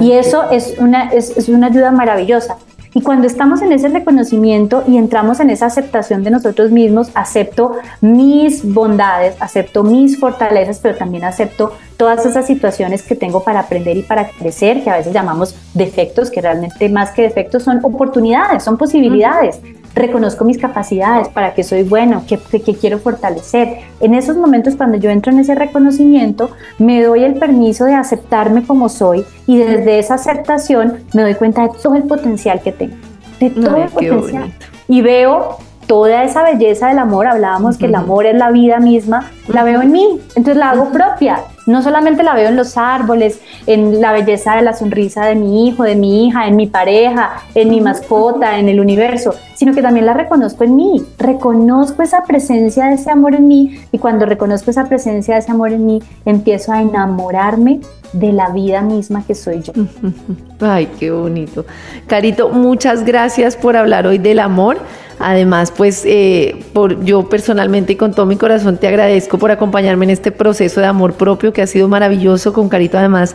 [0.00, 2.56] y eso es una, es, una ayuda maravillosa.
[2.94, 7.72] Y cuando estamos en ese reconocimiento y entramos en esa aceptación de nosotros mismos, acepto
[8.00, 13.98] mis bondades, acepto mis fortalezas, pero también acepto todas esas situaciones que tengo para aprender
[13.98, 18.64] y para crecer, que a veces llamamos defectos, que realmente más que defectos son oportunidades,
[18.64, 19.60] son posibilidades
[19.96, 22.38] reconozco mis capacidades, para qué soy bueno, qué,
[22.74, 23.78] quiero fortalecer.
[24.00, 28.64] En esos momentos cuando yo entro en ese reconocimiento, me doy el permiso de aceptarme
[28.64, 32.94] como soy y desde esa aceptación me doy cuenta de todo el potencial que tengo,
[33.40, 34.52] de todo el potencial.
[34.86, 39.30] Y veo toda esa belleza del amor, hablábamos que el amor es la vida misma,
[39.48, 41.40] la veo en mí, entonces la hago propia.
[41.66, 45.66] No solamente la veo en los árboles, en la belleza de la sonrisa de mi
[45.68, 49.82] hijo, de mi hija, en mi pareja, en mi mascota, en el universo, sino que
[49.82, 51.04] también la reconozco en mí.
[51.18, 55.50] Reconozco esa presencia de ese amor en mí y cuando reconozco esa presencia de ese
[55.50, 57.80] amor en mí, empiezo a enamorarme
[58.12, 59.72] de la vida misma que soy yo.
[60.60, 61.64] Ay, qué bonito.
[62.06, 64.78] Carito, muchas gracias por hablar hoy del amor
[65.18, 70.04] Además, pues eh, por, yo personalmente y con todo mi corazón te agradezco por acompañarme
[70.04, 72.52] en este proceso de amor propio que ha sido maravilloso.
[72.52, 73.34] Con Carito además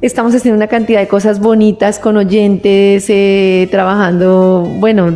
[0.00, 5.14] estamos haciendo una cantidad de cosas bonitas con oyentes, eh, trabajando, bueno,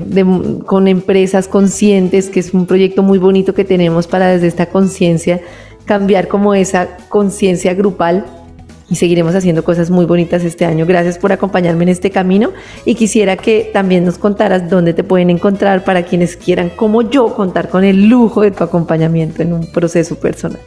[0.67, 5.41] con empresas conscientes, que es un proyecto muy bonito que tenemos para desde esta conciencia
[5.85, 8.25] cambiar como esa conciencia grupal
[8.93, 10.85] y seguiremos haciendo cosas muy bonitas este año.
[10.85, 12.51] Gracias por acompañarme en este camino
[12.85, 17.35] y quisiera que también nos contaras dónde te pueden encontrar para quienes quieran, como yo,
[17.35, 20.61] contar con el lujo de tu acompañamiento en un proceso personal.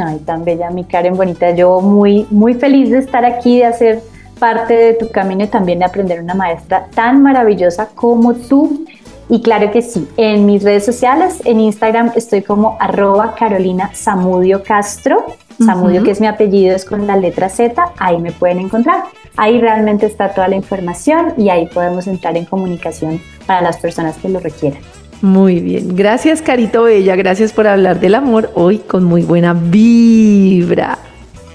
[0.00, 1.54] Ay, tan bella, mi Karen bonita.
[1.54, 4.00] Yo muy, muy feliz de estar aquí, de hacer
[4.38, 8.86] parte de tu camino y también de aprender una maestra tan maravillosa como tú.
[9.28, 14.62] Y claro que sí, en mis redes sociales, en Instagram estoy como arroba Carolina Samudio
[14.62, 15.24] Castro.
[15.64, 19.04] Samudio, que es mi apellido, es con la letra Z, ahí me pueden encontrar.
[19.36, 24.16] Ahí realmente está toda la información y ahí podemos entrar en comunicación para las personas
[24.16, 24.80] que lo requieran.
[25.22, 30.98] Muy bien, gracias Carito Bella, gracias por hablar del amor hoy con muy buena vibra.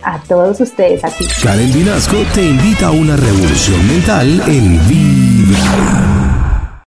[0.01, 1.26] A todos ustedes, aquí.
[1.43, 6.28] Karen Vinasco te invita a una revolución mental en Vibra.